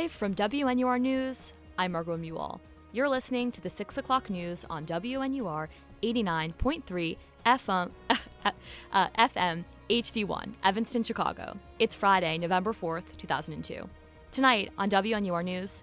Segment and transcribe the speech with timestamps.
[0.00, 2.58] Live from WNUR News, I'm Margot Mewall.
[2.90, 5.68] You're listening to the 6 o'clock news on WNUR
[6.02, 7.90] 89.3 FM,
[8.94, 11.54] uh, FM HD1, Evanston, Chicago.
[11.78, 13.86] It's Friday, November 4th, 2002.
[14.30, 15.82] Tonight on WNUR News,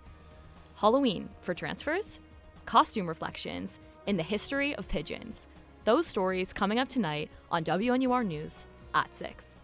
[0.78, 2.20] Halloween for transfers,
[2.66, 5.46] costume reflections, in the history of pigeons.
[5.86, 9.56] Those stories coming up tonight on WNUR News at 6.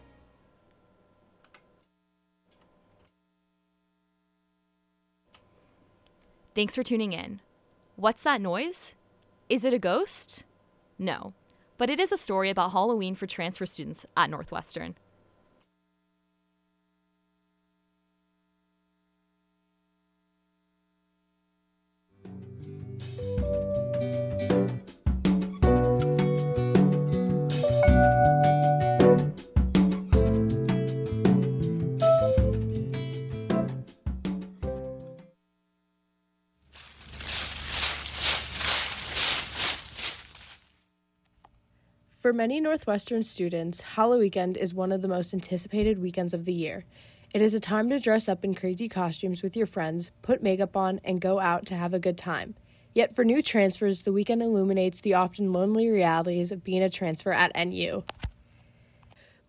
[6.55, 7.39] Thanks for tuning in.
[7.95, 8.93] What's that noise?
[9.49, 10.43] Is it a ghost?
[10.99, 11.33] No,
[11.79, 14.93] but it is a story about Halloween for transfer students at Northwestern.
[42.23, 46.53] For many Northwestern students, Halloween weekend is one of the most anticipated weekends of the
[46.53, 46.85] year.
[47.33, 50.77] It is a time to dress up in crazy costumes with your friends, put makeup
[50.77, 52.55] on, and go out to have a good time.
[52.93, 57.33] Yet for new transfers, the weekend illuminates the often lonely realities of being a transfer
[57.33, 58.03] at NU.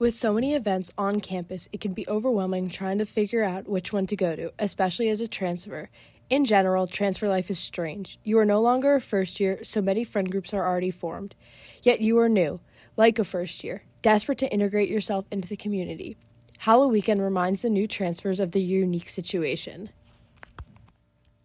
[0.00, 3.92] With so many events on campus, it can be overwhelming trying to figure out which
[3.92, 5.91] one to go to, especially as a transfer.
[6.30, 8.19] In general, transfer life is strange.
[8.25, 11.34] You are no longer a first year, so many friend groups are already formed.
[11.83, 12.61] Yet you are new,
[12.97, 16.17] like a first year, desperate to integrate yourself into the community.
[16.58, 19.91] Halloween Weekend reminds the new transfers of their unique situation.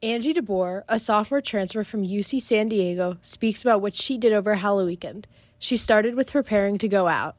[0.01, 4.55] Angie DeBoer, a sophomore transfer from UC San Diego, speaks about what she did over
[4.55, 5.27] Halloween Weekend.
[5.57, 7.35] She started with preparing to go out.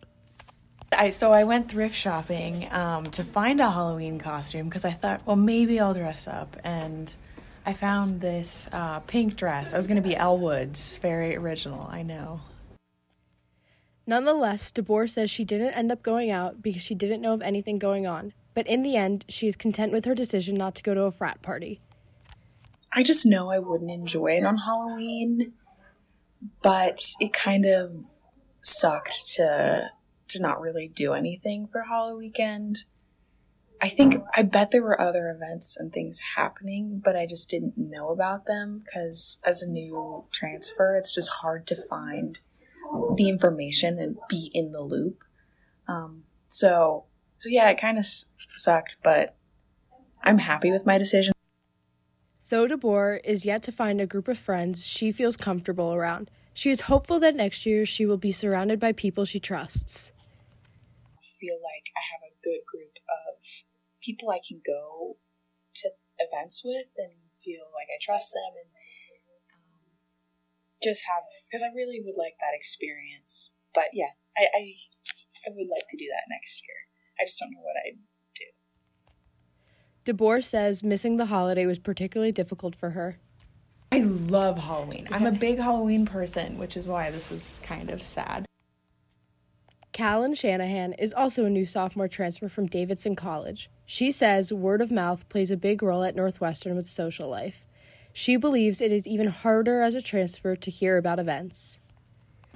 [0.93, 5.25] I so I went thrift shopping um, to find a Halloween costume because I thought,
[5.25, 7.15] well, maybe I'll dress up, and
[7.66, 9.75] I found this uh, pink dress.
[9.75, 12.41] I was going to be Elle Woods, very original, I know.
[14.06, 17.78] Nonetheless, DeBoer says she didn't end up going out because she didn't know of anything
[17.78, 18.32] going on.
[18.54, 21.12] But in the end, she is content with her decision not to go to a
[21.12, 21.81] frat party.
[22.93, 25.53] I just know I wouldn't enjoy it on Halloween,
[26.62, 28.03] but it kind of
[28.62, 29.91] sucked to
[30.28, 32.84] to not really do anything for Halloween weekend.
[33.83, 37.79] I think I bet there were other events and things happening, but I just didn't
[37.79, 42.39] know about them because as a new transfer, it's just hard to find
[43.17, 45.25] the information and be in the loop.
[45.89, 47.05] Um, so,
[47.39, 49.37] so yeah, it kind of s- sucked, but
[50.23, 51.33] I'm happy with my decision.
[52.51, 56.71] Though DeBoer is yet to find a group of friends she feels comfortable around, she
[56.71, 60.12] is hopeful that next year she will be surrounded by people she trusts.
[61.17, 63.47] I feel like I have a good group of
[64.00, 65.16] people I can go
[65.77, 67.12] to events with and
[67.43, 68.71] feel like I trust them and
[69.55, 69.97] um,
[70.83, 73.53] just have because I really would like that experience.
[73.75, 74.75] But yeah, I, I
[75.47, 76.77] I would like to do that next year.
[77.21, 77.99] I just don't know what I'd
[80.05, 80.12] do.
[80.12, 83.19] DeBoer says missing the holiday was particularly difficult for her.
[83.93, 85.09] I love Halloween.
[85.11, 88.47] I'm a big Halloween person, which is why this was kind of sad.
[89.93, 93.69] Callan Shanahan is also a new sophomore transfer from Davidson College.
[93.84, 97.67] She says word of mouth plays a big role at Northwestern with social life.
[98.12, 101.81] She believes it is even harder as a transfer to hear about events.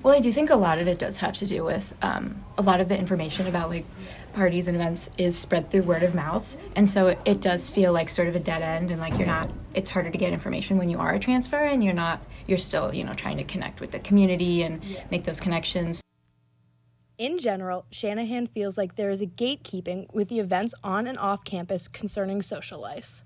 [0.03, 2.63] Well, I do think a lot of it does have to do with um, a
[2.63, 3.87] lot of the information about like
[4.33, 8.09] parties and events is spread through word of mouth, and so it does feel like
[8.09, 9.49] sort of a dead end, and like you're not.
[9.73, 12.21] It's harder to get information when you are a transfer, and you're not.
[12.47, 16.04] You're still, you know, trying to connect with the community and make those connections.
[17.17, 21.45] In general, Shanahan feels like there is a gatekeeping with the events on and off
[21.45, 23.23] campus concerning social life.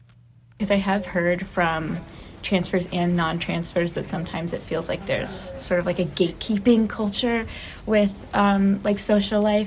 [0.50, 1.96] Because I have heard from
[2.42, 6.86] transfers and non transfers that sometimes it feels like there's sort of like a gatekeeping
[6.86, 7.46] culture
[7.86, 9.66] with um, like social life.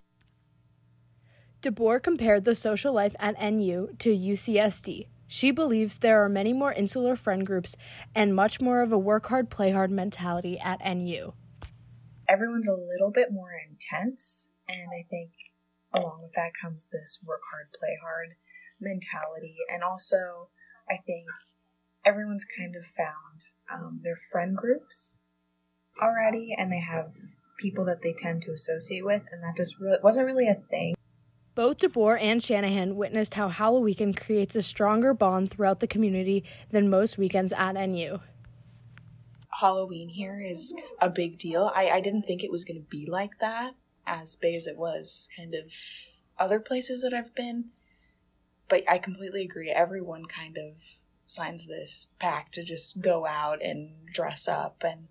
[1.64, 5.08] DeBoer compared the social life at NU to UCSD.
[5.26, 7.76] She believes there are many more insular friend groups
[8.14, 11.34] and much more of a work hard, play hard mentality at NU.
[12.32, 15.32] Everyone's a little bit more intense, and I think
[15.94, 18.36] along with that comes this work hard, play hard
[18.80, 20.48] mentality, and also
[20.90, 21.28] I think
[22.06, 25.18] everyone's kind of found um, their friend groups
[26.02, 27.12] already, and they have
[27.60, 30.96] people that they tend to associate with, and that just really wasn't really a thing.
[31.54, 36.90] Both DeBoer and Shanahan witnessed how Halloween creates a stronger bond throughout the community than
[36.90, 38.20] most weekends at NU.
[39.62, 41.72] Halloween here is a big deal.
[41.74, 43.76] I, I didn't think it was going to be like that,
[44.06, 45.74] as big as it was kind of
[46.38, 47.70] other places that I've been
[48.72, 49.70] but I completely agree.
[49.70, 55.08] Everyone kind of signs this pact to just go out and dress up and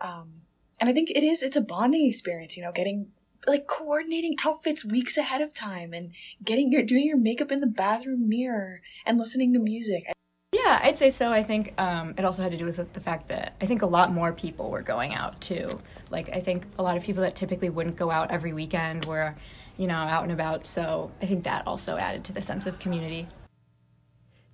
[0.00, 0.42] um
[0.78, 3.12] and I think it is it's a bonding experience, you know, getting
[3.46, 6.12] like coordinating outfits weeks ahead of time and
[6.44, 10.12] getting your doing your makeup in the bathroom mirror and listening to music.
[10.52, 11.30] Yeah, I'd say so.
[11.30, 13.86] I think um, it also had to do with the fact that I think a
[13.86, 15.80] lot more people were going out too.
[16.10, 19.34] Like I think a lot of people that typically wouldn't go out every weekend were,
[19.76, 20.66] you know, out and about.
[20.66, 23.28] So I think that also added to the sense of community.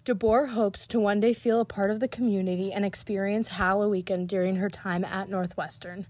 [0.04, 4.56] DeBoer hopes to one day feel a part of the community and experience Halloween during
[4.56, 6.06] her time at Northwestern.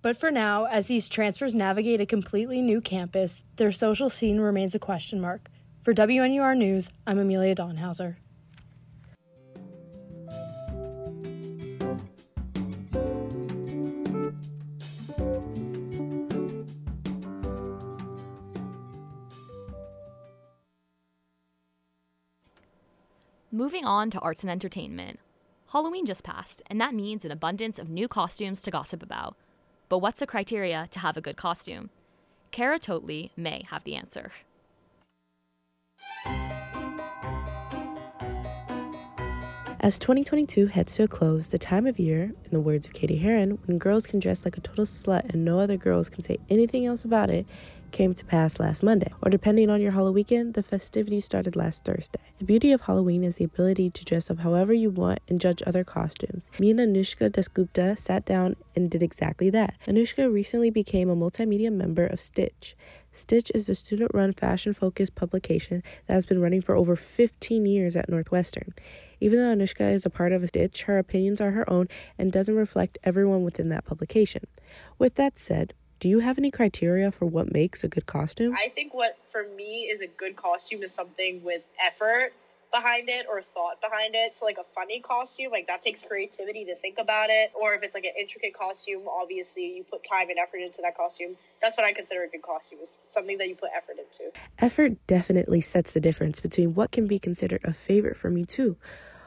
[0.00, 4.74] But for now, as these transfers navigate a completely new campus, their social scene remains
[4.74, 5.50] a question mark.
[5.82, 8.16] For WNUR News, I'm Amelia Donhauser.
[23.52, 25.18] Moving on to arts and entertainment.
[25.72, 29.36] Halloween just passed, and that means an abundance of new costumes to gossip about.
[29.88, 31.90] But what's the criteria to have a good costume?
[32.52, 34.30] Kara Totley may have the answer.
[39.80, 43.16] As 2022 heads to a close, the time of year, in the words of Cady
[43.16, 46.38] Heron, when girls can dress like a total slut and no other girls can say
[46.50, 47.46] anything else about it,
[47.90, 51.82] came to pass last Monday, or depending on your Halloween weekend, the festivities started last
[51.82, 52.20] Thursday.
[52.38, 55.62] The beauty of Halloween is the ability to dress up however you want and judge
[55.66, 56.50] other costumes.
[56.58, 59.76] Me and Anushka Dasgupta sat down and did exactly that.
[59.86, 62.76] Anushka recently became a multimedia member of Stitch.
[63.12, 67.64] Stitch is a student run fashion focused publication that has been running for over 15
[67.64, 68.74] years at Northwestern.
[69.20, 71.88] Even though Anushka is a part of Stitch, her opinions are her own
[72.18, 74.42] and doesn't reflect everyone within that publication.
[74.98, 78.54] With that said, do you have any criteria for what makes a good costume?
[78.54, 82.32] I think what for me is a good costume is something with effort
[82.72, 84.34] behind it or thought behind it.
[84.34, 87.52] So like a funny costume, like that takes creativity to think about it.
[87.60, 90.96] Or if it's like an intricate costume, obviously you put time and effort into that
[90.96, 91.36] costume.
[91.60, 94.32] That's what I consider a good costume is something that you put effort into.
[94.58, 98.76] Effort definitely sets the difference between what can be considered a favorite for me too.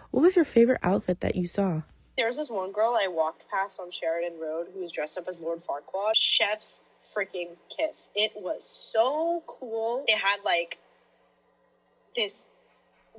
[0.10, 1.84] What was your favorite outfit that you saw?
[2.18, 5.28] There was this one girl I walked past on Sheridan Road who was dressed up
[5.28, 6.14] as Lord Farquaad.
[6.16, 6.82] Chef's
[7.16, 8.10] freaking kiss.
[8.16, 10.04] It was so cool.
[10.08, 10.78] They had like
[12.16, 12.46] this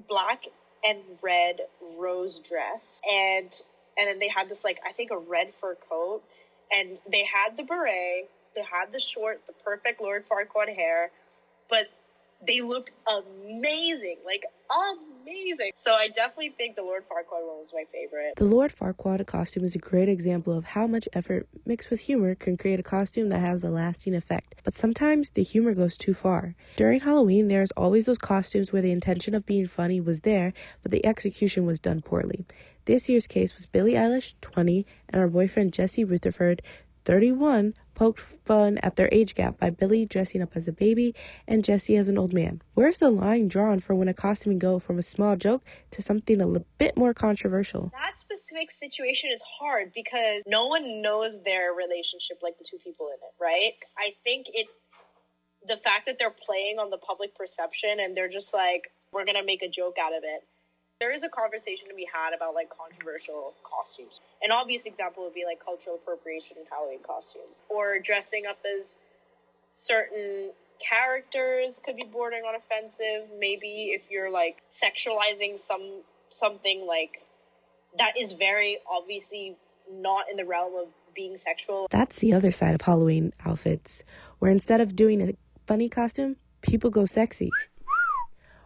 [0.09, 0.45] black
[0.85, 1.61] and red
[1.97, 3.49] rose dress and
[3.97, 6.23] and then they had this like I think a red fur coat
[6.73, 11.11] and they had the beret, they had the short, the perfect Lord Farquaad hair,
[11.69, 11.87] but
[12.47, 15.73] they looked amazing, like amazing.
[15.77, 18.35] So I definitely think the Lord Farquaad one was my favorite.
[18.37, 22.35] The Lord Farquaad costume is a great example of how much effort mixed with humor
[22.35, 24.55] can create a costume that has a lasting effect.
[24.65, 26.55] But sometimes the humor goes too far.
[26.77, 30.53] During Halloween, there's always those costumes where the intention of being funny was there,
[30.83, 32.45] but the execution was done poorly.
[32.87, 36.63] This year's case was Billie Eilish, 20, and our boyfriend Jesse Rutherford,
[37.05, 41.15] 31, poked fun at their age gap by Billie dressing up as a baby
[41.47, 42.63] and Jesse as an old man.
[42.75, 46.41] Where's the line drawn for when a costume go from a small joke to something
[46.41, 47.93] a little bit more controversial?
[47.93, 53.09] That specific situation is hard because no one knows their relationship like the two people
[53.09, 53.75] in it, right?
[53.97, 54.67] I think it
[55.67, 59.37] the fact that they're playing on the public perception and they're just like we're going
[59.37, 60.45] to make a joke out of it
[61.05, 64.21] there is a conversation to be had about like controversial costumes.
[64.41, 68.97] An obvious example would be like cultural appropriation in Halloween costumes or dressing up as
[69.71, 70.49] certain
[70.81, 73.29] characters could be bordering on offensive.
[73.39, 77.21] Maybe if you're like sexualizing some something like
[77.99, 79.57] that is very obviously
[79.93, 81.87] not in the realm of being sexual.
[81.91, 84.05] That's the other side of Halloween outfits,
[84.39, 85.35] where instead of doing a
[85.67, 87.51] funny costume, people go sexy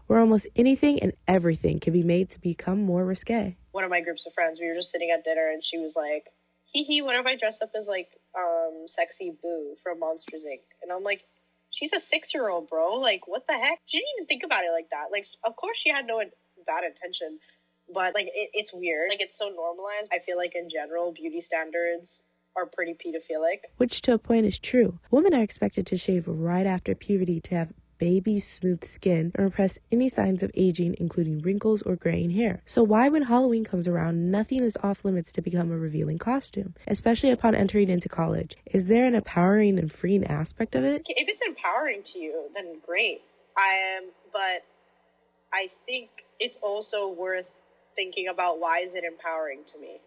[0.08, 3.56] where almost anything and everything can be made to become more risque.
[3.70, 5.94] One of my groups of friends, we were just sitting at dinner and she was
[5.94, 6.24] like,
[6.72, 10.62] hee hee, what if I dress up as like um sexy Boo from Monsters Inc?
[10.82, 11.22] And I'm like,
[11.70, 12.94] she's a six year old, bro.
[12.94, 13.78] Like, what the heck?
[13.86, 15.12] She didn't even think about it like that.
[15.12, 16.22] Like, of course she had no
[16.66, 17.38] bad intention,
[17.92, 19.10] but like, it, it's weird.
[19.10, 20.10] Like, it's so normalized.
[20.10, 22.22] I feel like in general, beauty standards
[22.56, 23.60] are pretty pedophilic.
[23.76, 24.98] Which to a point is true.
[25.10, 29.78] Women are expected to shave right after puberty to have baby smooth skin and repress
[29.92, 32.62] any signs of aging, including wrinkles or graying hair.
[32.66, 36.74] So, why, when Halloween comes around, nothing is off limits to become a revealing costume,
[36.86, 38.56] especially upon entering into college?
[38.66, 41.02] Is there an empowering and freeing aspect of it?
[41.06, 43.22] If it's empowering to you, then great.
[43.56, 44.64] I am, but
[45.52, 47.46] I think it's also worth
[47.96, 49.98] thinking about why is it empowering to me?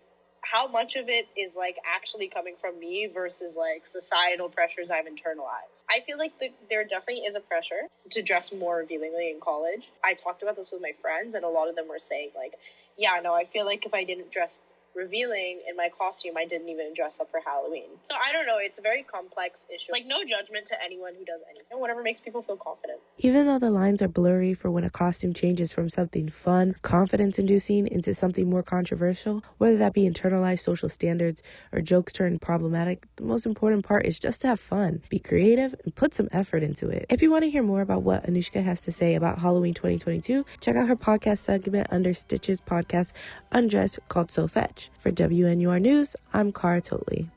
[0.41, 5.05] How much of it is like actually coming from me versus like societal pressures I've
[5.05, 5.83] internalized.
[5.89, 7.81] I feel like the, there definitely is a pressure
[8.11, 9.89] to dress more revealingly in college.
[10.03, 12.53] I talked about this with my friends, and a lot of them were saying, like,
[12.97, 14.59] yeah, no, I feel like if I didn't dress
[14.95, 17.89] revealing in my costume I didn't even dress up for Halloween.
[18.07, 19.91] So I don't know, it's a very complex issue.
[19.91, 22.99] Like no judgment to anyone who does anything, whatever makes people feel confident.
[23.17, 27.39] Even though the lines are blurry for when a costume changes from something fun, confidence
[27.39, 33.07] inducing into something more controversial, whether that be internalized social standards or jokes turned problematic,
[33.15, 36.63] the most important part is just to have fun, be creative, and put some effort
[36.63, 37.05] into it.
[37.09, 40.45] If you want to hear more about what Anushka has to say about Halloween 2022,
[40.59, 43.11] check out her podcast segment under Stitches podcast
[43.51, 44.80] Undressed called So Fetch.
[44.99, 47.29] For WNUR News, I'm Cara Totley.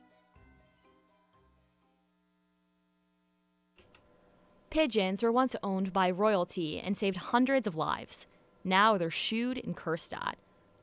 [4.71, 8.27] Pigeons were once owned by royalty and saved hundreds of lives.
[8.65, 10.37] Now they're shooed and cursed at.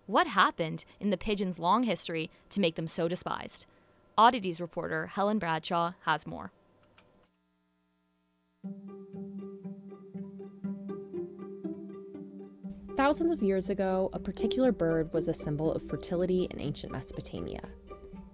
[0.08, 3.65] What happened in the pigeons' long history to make them so despised?
[4.18, 6.51] Oddities reporter Helen Bradshaw has more.
[12.98, 17.62] Thousands of years ago, a particular bird was a symbol of fertility in ancient Mesopotamia.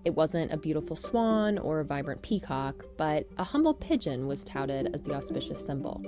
[0.04, 4.90] It wasn't a beautiful swan or a vibrant peacock, but a humble pigeon was touted
[4.96, 6.02] as the auspicious symbol.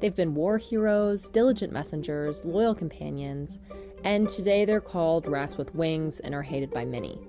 [0.00, 3.60] They've been war heroes, diligent messengers, loyal companions,
[4.04, 7.20] and today they're called rats with wings and are hated by many.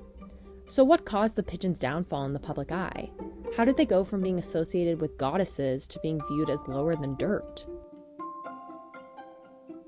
[0.65, 3.11] So, what caused the pigeon's downfall in the public eye?
[3.55, 7.15] How did they go from being associated with goddesses to being viewed as lower than
[7.15, 7.65] dirt?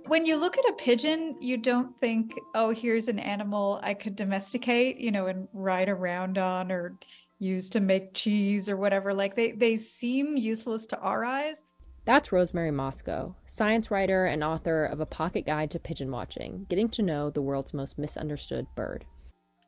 [0.10, 4.16] When you look at a pigeon, you don't think, oh, here's an animal I could
[4.16, 6.98] domesticate, you know, and ride around on or
[7.38, 9.14] use to make cheese or whatever.
[9.14, 11.64] Like they, they seem useless to our eyes.
[12.06, 16.90] That's Rosemary Mosco, science writer and author of A Pocket Guide to Pigeon Watching, getting
[16.90, 19.06] to know the world's most misunderstood bird.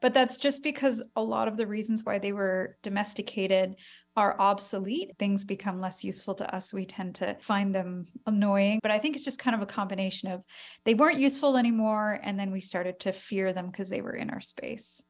[0.01, 3.75] But that's just because a lot of the reasons why they were domesticated
[4.17, 6.73] are obsolete, things become less useful to us.
[6.73, 8.79] We tend to find them annoying.
[8.81, 10.43] But I think it's just kind of a combination of
[10.83, 12.19] they weren't useful anymore.
[12.21, 15.01] And then we started to fear them because they were in our space.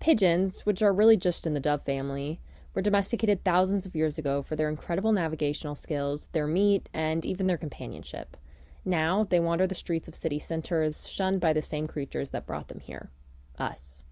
[0.00, 2.40] Pigeons, which are really just in the dove family,
[2.74, 7.46] were domesticated thousands of years ago for their incredible navigational skills, their meat, and even
[7.46, 8.36] their companionship.
[8.84, 12.68] Now they wander the streets of city centers, shunned by the same creatures that brought
[12.68, 13.10] them here
[13.58, 14.02] us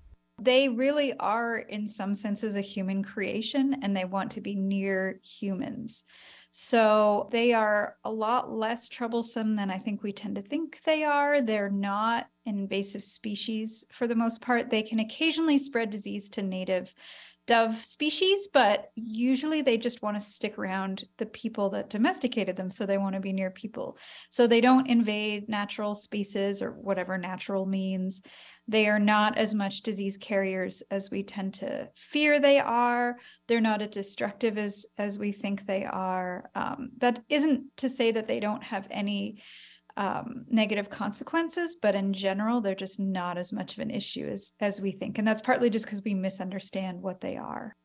[0.41, 5.21] they really are in some senses a human creation and they want to be near
[5.23, 6.03] humans.
[6.51, 11.03] So they are a lot less troublesome than i think we tend to think they
[11.03, 11.41] are.
[11.41, 14.71] They're not an invasive species for the most part.
[14.71, 16.95] They can occasionally spread disease to native
[17.47, 22.71] dove species, but usually they just want to stick around the people that domesticated them.
[22.71, 23.99] So they want to be near people.
[24.31, 28.23] So they don't invade natural spaces or whatever natural means.
[28.67, 33.17] They are not as much disease carriers as we tend to fear they are.
[33.47, 36.51] They're not as destructive as as we think they are.
[36.55, 39.43] Um, that isn't to say that they don't have any
[39.97, 44.53] um, negative consequences, but in general, they're just not as much of an issue as
[44.61, 47.77] as we think, and that's partly just because we misunderstand what they are.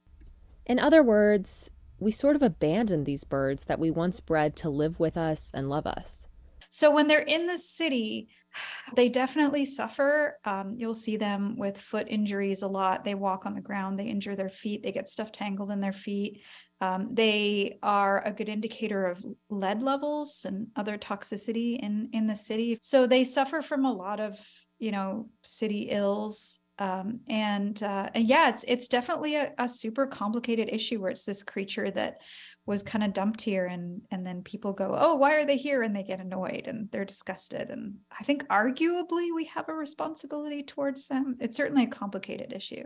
[0.65, 4.99] In other words, we sort of abandoned these birds that we once bred to live
[4.99, 6.28] with us and love us.
[6.69, 8.29] So when they're in the city,
[8.95, 10.37] they definitely suffer.
[10.45, 13.03] Um, you'll see them with foot injuries a lot.
[13.03, 15.93] They walk on the ground, they injure their feet, they get stuff tangled in their
[15.93, 16.41] feet.
[16.81, 22.35] Um, they are a good indicator of lead levels and other toxicity in in the
[22.35, 22.77] city.
[22.81, 24.39] So they suffer from a lot of
[24.79, 26.59] you know city ills.
[26.79, 31.25] Um, and, uh, and yeah, it's it's definitely a, a super complicated issue where it's
[31.25, 32.21] this creature that
[32.65, 35.81] was kind of dumped here and and then people go oh why are they here?
[35.81, 37.69] and they get annoyed and they're disgusted.
[37.69, 41.37] And i think arguably we have a responsibility towards them.
[41.39, 42.83] It's certainly a complicated issue.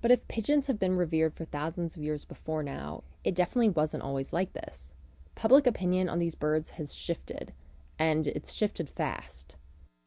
[0.00, 4.02] But if pigeons have been revered for thousands of years before now it definitely wasn't
[4.02, 4.94] always like this.
[5.34, 7.52] Public opinion on these birds has shifted
[7.98, 9.56] and it's shifted fast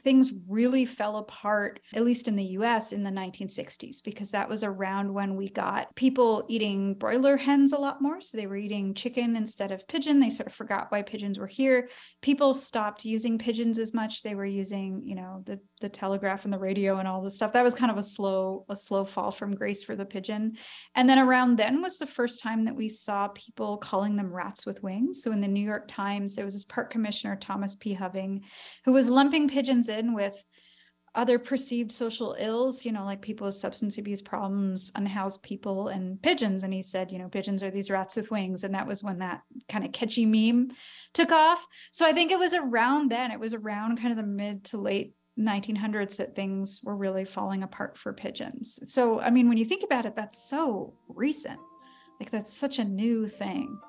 [0.02, 4.64] things really fell apart, at least in the US in the 1960s, because that was
[4.64, 8.22] around when we got people eating broiler hens a lot more.
[8.22, 10.20] So they were eating chicken instead of pigeon.
[10.20, 11.90] They sort of forgot why pigeons were here.
[12.22, 14.22] People stopped using pigeons as much.
[14.22, 17.54] They were using, you know, the, the telegraph and the radio and all this stuff.
[17.54, 20.58] That was kind of a slow, a slow fall from grace for the pigeon.
[20.96, 24.66] And then around then was the first time that we saw people calling them rats
[24.66, 25.24] with wings.
[25.24, 27.94] So in the New York Times, there was this park commissioner, Thomas P.
[27.94, 28.44] Hoving,
[28.86, 30.44] who was lumping pigeons in with
[31.16, 36.22] other perceived social ills, you know, like people with substance abuse problems, unhoused people, and
[36.22, 36.64] pigeons.
[36.64, 38.64] And he said, you know, pigeons are these rats with wings.
[38.64, 40.70] And that was when that kind of catchy meme
[41.14, 41.66] took off.
[41.92, 44.78] So I think it was around then, it was around kind of the mid to
[44.78, 48.80] late 1900s that things were really falling apart for pigeons.
[48.88, 51.60] So, I mean, when you think about it, that's so recent.
[52.20, 53.80] Like, that's such a new thing.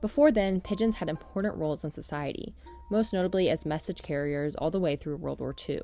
[0.00, 2.54] Before then, pigeons had important roles in society,
[2.90, 5.80] most notably as message carriers all the way through World War II.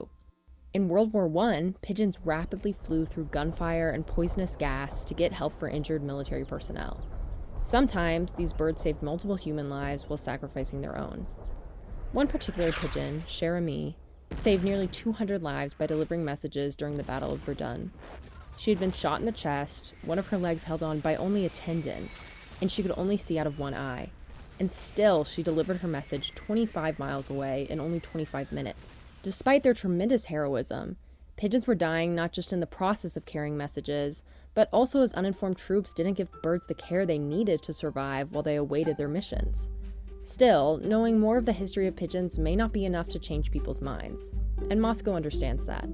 [0.75, 5.55] In World War I, pigeons rapidly flew through gunfire and poisonous gas to get help
[5.55, 7.05] for injured military personnel.
[7.63, 11.27] Sometimes, these birds saved multiple human lives while sacrificing their own.
[12.13, 13.97] One particular pigeon, Cher Ami,
[14.33, 17.91] saved nearly 200 lives by delivering messages during the Battle of Verdun.
[18.57, 21.45] She had been shot in the chest, one of her legs held on by only
[21.45, 22.09] a tendon,
[22.61, 24.11] and she could only see out of one eye.
[24.63, 29.01] And still, she delivered her message 25 miles away in only 25 minutes.
[29.21, 30.99] Despite their tremendous heroism,
[31.35, 34.23] pigeons were dying not just in the process of carrying messages,
[34.55, 38.31] but also as uninformed troops didn't give the birds the care they needed to survive
[38.31, 39.69] while they awaited their missions.
[40.23, 43.81] Still, knowing more of the history of pigeons may not be enough to change people's
[43.81, 44.33] minds,
[44.71, 45.89] and Mosco understands that.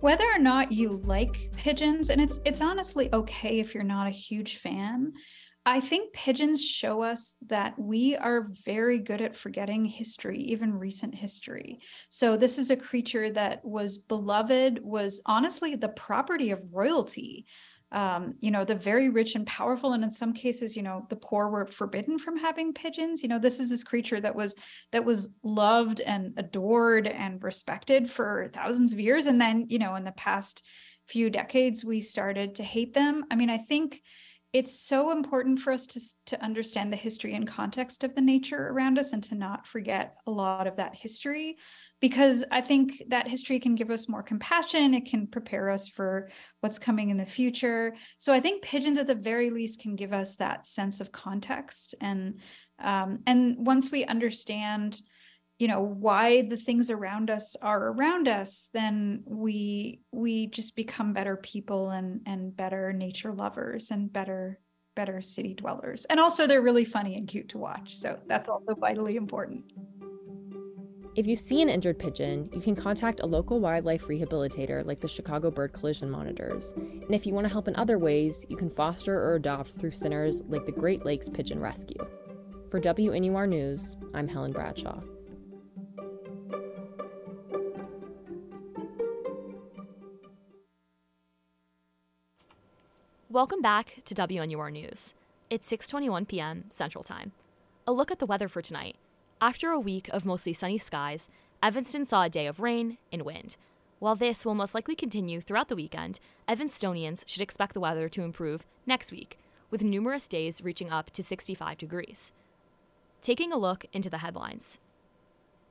[0.00, 4.10] Whether or not you like pigeons, and it's it's honestly okay if you're not a
[4.10, 5.14] huge fan,
[5.64, 11.14] I think pigeons show us that we are very good at forgetting history, even recent
[11.14, 11.80] history.
[12.10, 17.46] So, this is a creature that was beloved, was honestly the property of royalty.
[17.92, 21.16] Um, you know, the very rich and powerful, and in some cases, you know, the
[21.16, 23.22] poor were forbidden from having pigeons.
[23.22, 24.56] You know, this is this creature that was
[24.90, 29.94] that was loved and adored and respected for thousands of years, and then, you know,
[29.94, 30.66] in the past
[31.06, 33.26] few decades, we started to hate them.
[33.30, 34.00] I mean, I think
[34.52, 38.68] it's so important for us to, to understand the history and context of the nature
[38.68, 41.56] around us and to not forget a lot of that history
[42.00, 44.94] because i think that history can give us more compassion.
[44.94, 46.30] It can prepare us for
[46.60, 47.94] what's coming in the future.
[48.18, 51.94] So i think pigeons at the very least can give us that sense of context
[52.00, 52.40] and
[52.78, 55.00] um, and once we understand
[55.62, 61.12] you know why the things around us are around us then we we just become
[61.12, 64.58] better people and and better nature lovers and better
[64.96, 68.74] better city dwellers and also they're really funny and cute to watch so that's also
[68.74, 69.62] vitally important
[71.14, 75.08] if you see an injured pigeon, you can contact a local wildlife rehabilitator like the
[75.08, 76.72] Chicago Bird Collision Monitors.
[76.72, 79.90] And if you want to help in other ways, you can foster or adopt through
[79.90, 82.02] centers like the Great Lakes Pigeon Rescue.
[82.70, 85.02] For WNUR News, I'm Helen Bradshaw.
[93.32, 95.14] Welcome back to WNUR News.
[95.48, 96.64] It's 6:21 p.m.
[96.68, 97.32] Central Time.
[97.86, 98.96] A look at the weather for tonight.
[99.40, 101.30] After a week of mostly sunny skies,
[101.62, 103.56] Evanston saw a day of rain and wind.
[104.00, 108.22] While this will most likely continue throughout the weekend, Evanstonians should expect the weather to
[108.22, 109.38] improve next week,
[109.70, 112.32] with numerous days reaching up to 65 degrees.
[113.22, 114.78] Taking a look into the headlines.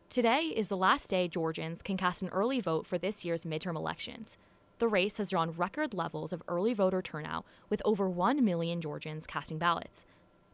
[0.10, 3.76] Today is the last day Georgians can cast an early vote for this year's midterm
[3.76, 4.39] elections.
[4.82, 9.28] The race has drawn record levels of early voter turnout, with over 1 million Georgians
[9.28, 10.08] casting ballots.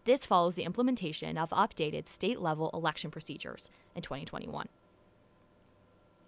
[0.04, 4.68] This follows the implementation of updated state level election procedures in 2021.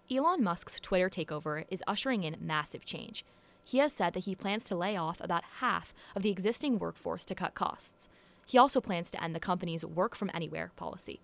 [0.09, 3.25] Elon Musk's Twitter takeover is ushering in massive change.
[3.65, 7.25] He has said that he plans to lay off about half of the existing workforce
[7.25, 8.07] to cut costs.
[8.47, 11.19] He also plans to end the company's work from anywhere policy.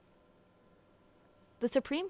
[1.61, 2.09] The Supreme,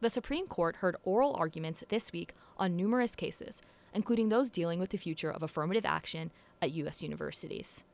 [0.00, 3.60] the Supreme Court heard oral arguments this week on numerous cases,
[3.94, 7.02] including those dealing with the future of affirmative action at U.S.
[7.02, 7.84] universities.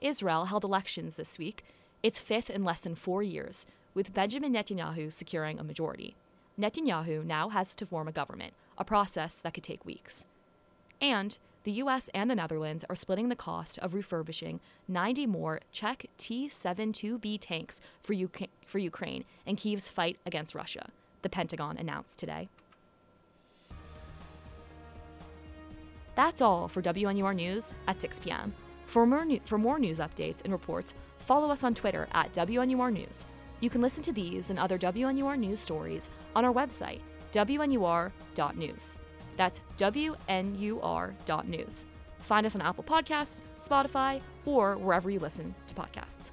[0.00, 1.64] Israel held elections this week,
[2.02, 6.16] its fifth in less than four years, with Benjamin Netanyahu securing a majority.
[6.58, 10.26] Netanyahu now has to form a government, a process that could take weeks.
[11.00, 16.06] And the US and the Netherlands are splitting the cost of refurbishing 90 more Czech
[16.16, 20.90] T 72B tanks for, UK- for Ukraine in Kyiv's fight against Russia,
[21.22, 22.48] the Pentagon announced today.
[26.20, 28.52] That's all for WNUR News at 6 p.m.
[28.84, 32.92] For more, new- for more news updates and reports, follow us on Twitter at WNUR
[32.92, 33.24] News.
[33.60, 37.00] You can listen to these and other WNUR News stories on our website,
[37.32, 38.98] WNUR.news.
[39.38, 40.16] That's WNUR.news.
[42.18, 46.32] Find us on Apple Podcasts, Spotify, or wherever you listen to podcasts.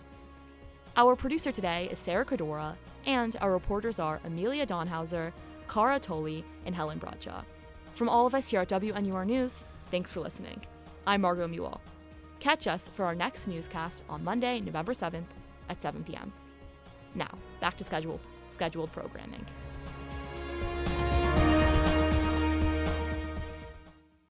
[0.97, 5.31] Our producer today is Sarah Cadora, and our reporters are Amelia Donhauser,
[5.69, 7.41] Cara Tolley, and Helen Bradshaw.
[7.93, 10.61] From all of us here at WNUR News, thanks for listening.
[11.05, 11.79] I'm Margot Mewall.
[12.39, 15.25] Catch us for our next newscast on Monday, November 7th
[15.69, 16.31] at 7 p.m.
[17.15, 18.19] Now, back to schedule,
[18.49, 19.45] scheduled programming.